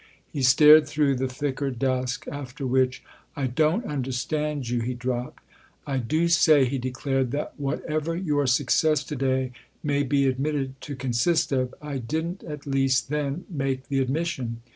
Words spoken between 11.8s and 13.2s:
I didn't at least